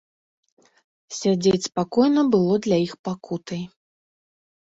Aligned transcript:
Сядзець 1.17 1.61
спакойна 1.69 2.21
было 2.37 2.53
для 2.65 2.77
іх 2.87 2.93
пакутай. 3.11 3.61